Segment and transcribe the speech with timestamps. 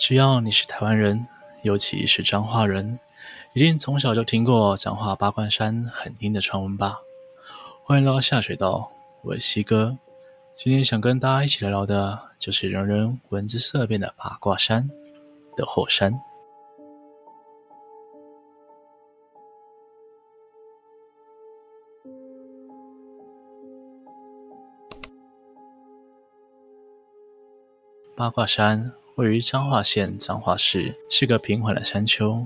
[0.00, 1.26] 只要你是台湾人，
[1.60, 2.98] 尤其是彰化人，
[3.52, 6.98] 一定从小就听过彰化八卦山很阴的传闻吧？
[7.84, 8.90] 欢迎来到下水道，
[9.22, 9.94] 我是西哥。
[10.56, 14.88] 今天想跟大家一起来聊的，就是人人闻之色变的八卦山
[15.54, 16.18] 的后山。
[28.16, 32.42] 八卦山位于彰化县彰化市，是个平缓的山丘。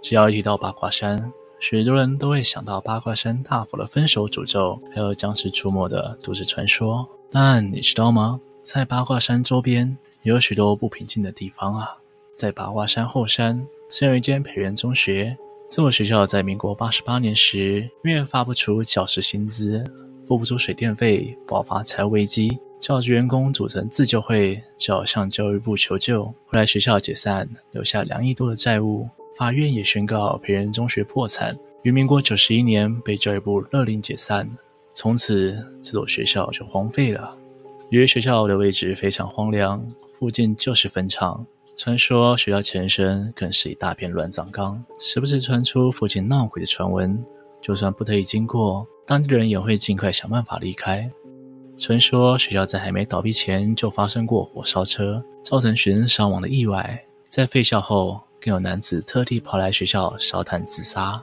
[0.00, 7.06] 只要一提到八卦山，许多人都会想到八卦山大佛的分手诅咒，还有僵尸出没的都市传说。
[7.30, 8.40] 但你知道吗？
[8.64, 11.94] 在八卦山周边有许多不平静的地方啊！
[12.38, 15.36] 在八卦山后山，曾有一间培元中学。
[15.68, 19.84] 这所学校在民国八十八年时，因为发不出教师薪资，
[20.26, 22.58] 付不出水电费，爆发财务危机。
[22.84, 26.22] 教职员工组成自救会，只好向教育部求救。
[26.24, 29.08] 后来学校解散，留下两亿多的债务。
[29.38, 34.46] 法院也宣告培仁中学破产，于民国九十一年被教育部勒令解散。
[34.92, 37.34] 从此，这所学校就荒废了。
[37.88, 41.46] 由于学校的位置非常荒凉，附近就是坟场，
[41.78, 47.18] 传说学校前身更是一大片乱葬岗，时不时传出附近闹鬼的传闻。
[47.62, 51.10] 就算不得已经过，当地人也会尽快想办法离开。
[51.76, 57.02] 传说学校在还没倒闭前就发生过火烧车，造成学生伤亡的意外。
[57.28, 61.20] 在废校后，更有男子特地跑来学校烧炭自杀。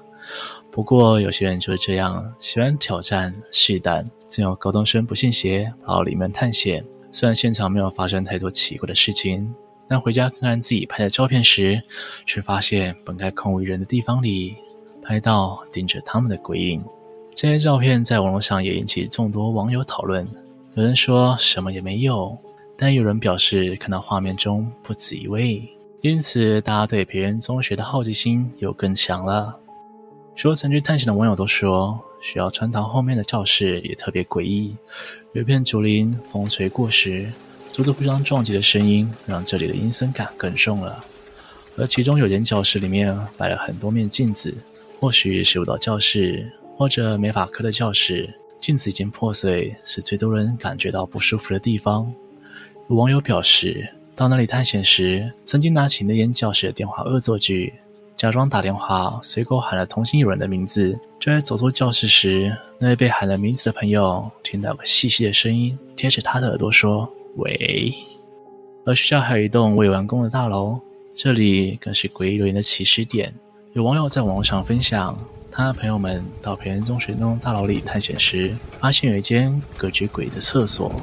[0.69, 4.09] 不过，有些人就是这样，喜欢挑战试胆。
[4.27, 6.86] 曾有高中生不信邪，跑到里面探险。
[7.11, 9.53] 虽然现场没有发生太多奇怪的事情，
[9.88, 11.81] 但回家看看自己拍的照片时，
[12.25, 14.55] 却发现本该空无一人的地方里，
[15.02, 16.83] 拍到盯着他们的鬼影。
[17.33, 20.27] 这些照片在网络上也引起众多网友讨论。
[20.75, 22.37] 有人说什么也没有，
[22.77, 25.67] 但有人表示看到画面中不止一位，
[26.02, 29.57] 因此大家对培元中学的好奇心又更强了。
[30.35, 34.75] 许多曾去探险的网友都说，学校穿堂后面的教室也特别诡异，
[35.33, 37.31] 有一片竹林，风吹过时，
[37.73, 41.03] 竹子互相撞击的声音让这里的阴森感更重了。
[41.77, 44.53] 而其中有间教室里面摆了很多面镜子，
[44.99, 48.27] 或许是舞蹈教室，或者美发科的教室。
[48.59, 52.11] 镜子已经破碎，是最多人感觉到不舒服的地方。
[52.89, 57.71] 有网友表示，到那里探险时，曾经拿起那间教室的电话恶作剧，
[58.17, 60.97] 假装打电话，随口喊了同行友人的名字。
[61.20, 67.93] 就在走出教室时，那位被喊了名字的朋友听到个细细的声音贴着他的耳朵说：“喂。”
[68.87, 70.80] 而学校还有一栋未完工的大楼，
[71.14, 73.31] 这里更是诡异留言的起始点。
[73.73, 75.15] 有网友在网上分享。
[75.52, 81.02] 他的朋友们到培元中学那栋大楼里探险时，发现有一间格局诡异的厕所，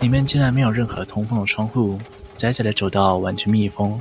[0.00, 1.98] 里面竟然没有任何通风的窗户，
[2.36, 4.00] 窄窄的走道完全密封，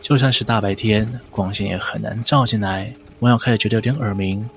[0.00, 2.94] 就算是大白天，光线也很难照进来。
[3.18, 4.48] 网友开始觉得有点耳鸣，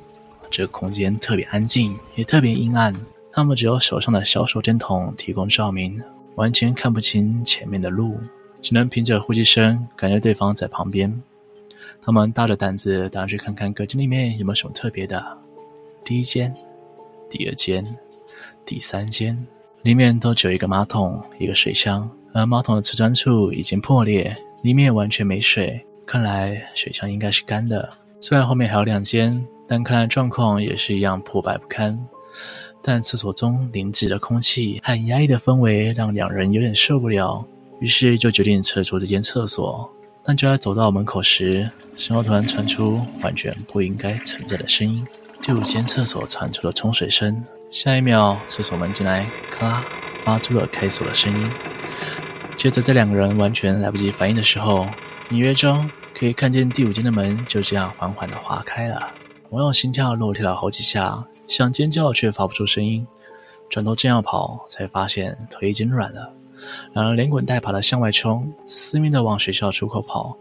[0.52, 2.94] 这空间特别安静，也特别阴暗，
[3.32, 6.00] 他们只有手上的小手电筒提供照明，
[6.36, 8.20] 完全看不清前面的路，
[8.62, 11.22] 只能凭着呼吸声感觉对方在旁边。
[12.02, 15.38] 他们大着胆子，当然去看看隔间里面有没有什么特别的。
[16.04, 16.54] 第一间、
[17.30, 17.86] 第二间、
[18.66, 19.38] 第三间，
[19.84, 25.80] 里面都只有一个马桶、一个水箱，而马桶的瓷砖处已经破裂，里面完全没水。
[26.06, 27.88] 看来水箱应该是干的。
[28.20, 31.98] 虽然后面还有两间，但看来状况也是一样破败不堪。
[32.82, 37.46] 但厕所中凝滞的空气和压抑的氛围，让两人有点受不了，
[37.80, 39.88] 于是就决定撤出这间厕所。
[40.30, 41.68] 但就在走到门口时，
[41.98, 45.04] 身后突然传出完全不应该存在的声音。
[45.42, 49.84] 第五间厕所传出了冲水声，下一秒，厕所门进来咔
[50.24, 51.52] 发出了开锁的声音。
[52.56, 54.88] 接着，在两个人完全来不及反应的时候，
[55.32, 59.12] 隐约中可以看见第五间的门就这样缓缓地滑开了。
[59.50, 63.08] 网友心跳漏跳了好几下，想尖叫却发不出声音，
[63.68, 66.32] 转头正要跑，才发现腿已经软了。
[66.94, 70.36] 两人连滚带爬的向外冲，死命的往学校出口跑，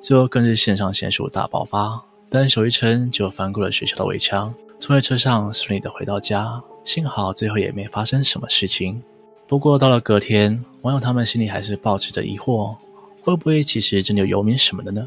[0.00, 6.62] 最后更是肾上腺素大爆发，单手一撑就翻过了学校的围墙，坐在车上顺利的回到家。
[6.84, 9.02] 幸好最后也没发生什么事情。
[9.46, 12.74] 不过到了隔天，网友他们心里还是抱持着疑惑：
[13.22, 15.06] 会不会其实真的有游民什么的呢？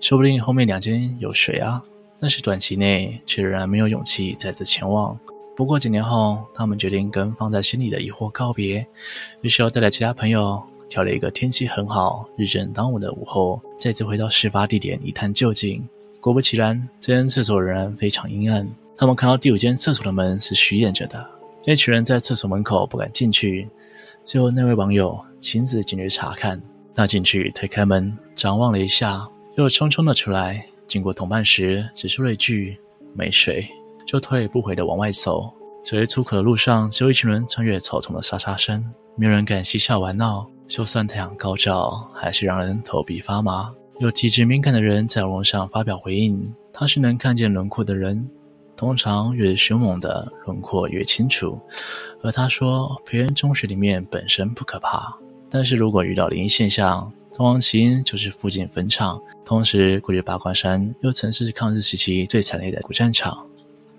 [0.00, 1.82] 说不定后面两间有水啊，
[2.18, 5.18] 但是短期内却仍然没有勇气再次前往。
[5.58, 8.86] 不过几年后，他们决定跟放在心里的疑惑告别，
[9.42, 15.84] 于是又带来其他朋友，挑了一个天气很好、日正当午的午后，再次回到事发地点一探究竟。
[16.20, 18.70] 果不其然，这间厕所仍然非常阴暗。
[18.96, 21.28] 他们看到第五间厕所的门是虚掩着的，
[21.66, 23.68] 一群人在厕所门口不敢进去。
[24.22, 26.62] 最后，那位网友亲自进去查看，
[26.94, 30.64] 他进去推开门，张望了一下，又匆匆的出来。
[30.86, 32.78] 经过同伴时，只说了一句
[33.12, 33.66] “没水”，
[34.08, 35.52] 就头也不回的往外走。
[35.84, 38.82] 走在出口的路上，只有一群人穿越草丛的沙沙声，
[39.16, 40.46] 没有人敢嬉笑玩闹。
[40.66, 43.70] 就算太阳高照，还是让人头皮发麻。
[43.98, 48.26] 有体质敏感的人在网络上发表回应：他是能看见轮廓的人，
[48.74, 51.60] 通常越凶猛的轮廓越清楚。
[52.22, 55.14] 而他说，培元中学里面本身不可怕，
[55.50, 63.47] 但是如果遇到灵异现象，通往起因就是附近坟场，同时过去八卦山又曾是抗日时期最惨烈的古战场。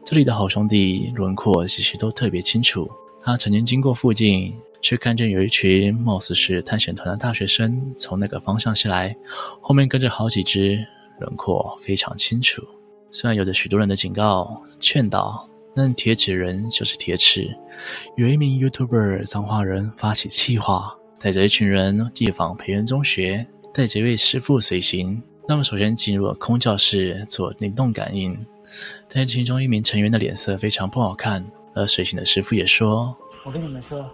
[0.10, 2.90] 这里的好兄弟轮廓其实都特别清楚。
[3.22, 4.52] 他曾经经过附近，
[4.82, 9.16] 却看见有一群貌似是探险团的大学生从那个方向下来，
[9.62, 10.84] 后面跟着好几只，
[11.20, 12.64] 轮廓非常清楚。
[13.12, 17.56] 虽然有着许多人的警告劝导，但铁齿人就是铁齿。
[18.18, 20.96] 有一名 YouTuber 彰化人发起气话。
[21.20, 25.22] 带着一群人夜访培元中学，带着一位师傅随行。
[25.48, 28.34] 那么首先进入了空教室做灵动感应，
[29.08, 34.10] 但是其中一名成员的脸色非常不好看，而随行的师傅也说：“我跟你们说，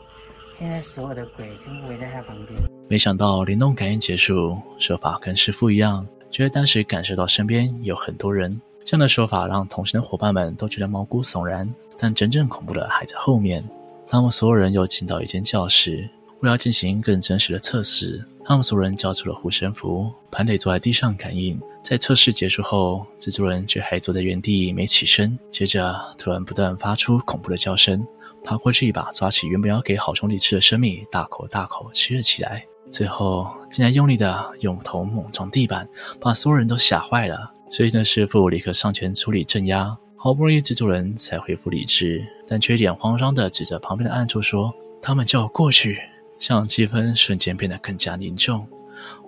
[0.57, 2.59] 现在所有的鬼全部围在他旁边。”
[2.89, 8.61] 没想到灵动感应结束，说法跟师傅一样，觉得当时感受到身边有很多人。
[8.83, 11.67] 这样的说法让同行的伙伴们都觉得毛骨悚然，
[11.97, 13.63] 但真正恐怖的还在后面。
[14.07, 16.07] 他们所有人又进到一间教室。
[16.45, 21.59] 为了进行更真实的测试，他们所有人交出了护身符，盘腿坐在地上感应。
[21.81, 25.35] 在测试结束后，蜘蛛人却还坐在原地没起身。
[25.49, 28.05] 接着，突然不断发出恐怖的叫声，
[28.43, 32.63] 爬过去一把抓起原本要给好兄弟吃的生米，大口大口吃了起来。
[32.91, 35.89] 最后，竟然用力的用头猛撞地板，
[36.21, 37.51] 把所有人都吓坏了。
[37.71, 44.71] 随行的师傅立刻上前处理镇压，好不容易蜘蛛人才恢复理智，但却一脸慌张的指着旁边的暗处说
[45.01, 45.97] ：“他们叫我过去。”
[46.39, 48.67] 像气氛瞬间变得更加凝重。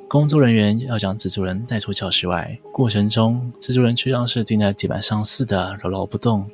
[0.07, 6.49] 工作人员要将蜘蛛人带出教室外，过程中蜘蛛人却像是钉在地板上似的牢牢不动，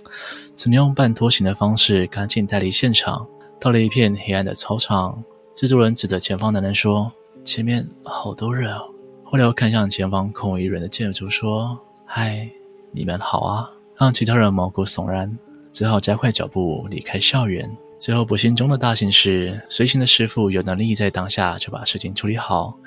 [0.56, 3.28] 只能用半拖行的方式赶紧带离现场。
[3.60, 5.24] 到了一片黑暗的操场，
[5.56, 7.12] 蜘蛛人指着前方男人说
[7.46, 8.76] ：“前面好多人。”
[9.24, 12.50] 后来又看向前方空无一人的建筑说：“嗨，
[12.92, 15.38] 你们好啊！”让其他人毛骨悚然，
[15.72, 17.70] 只好加快脚步离开校园。
[18.04, 22.78] 最后不幸中的大幸是，随行的师傅有能力在当下就把事情处理好，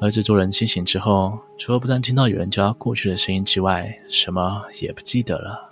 [0.00, 5.70] 而制作人清醒之后，除了不断听到有人叫他过去的声音之外，什么也不记得了。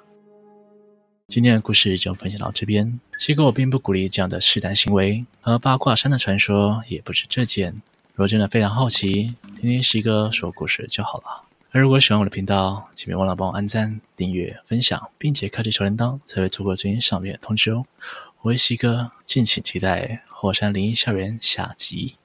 [1.26, 3.00] 今天的故事就分享到这边。
[3.18, 7.72] 西哥我并不鼓励这样的试探行为，而八卦山的传说也不是这件。
[8.14, 11.42] 如果真的非常好奇，听听西哥说故事就好了。
[11.72, 17.84] 而如果喜欢我的频道，请别忘了帮我按赞、订阅、分享，并且开启小铃铛，才会错过最新上面的通知哦。
[18.44, 22.16] 我是西哥，敬请期待《火山灵异校园》下集。